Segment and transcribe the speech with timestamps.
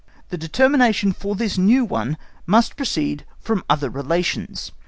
[0.29, 2.17] The determination for this new one
[2.47, 4.71] must proceed from other relations.